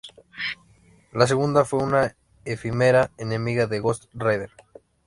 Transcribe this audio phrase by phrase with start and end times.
[1.13, 4.49] La segunda fue una efímera enemiga de Ghost Rider.